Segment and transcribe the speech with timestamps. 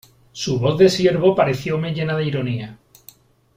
[0.31, 2.79] su voz de siervo parecióme llena de ironía: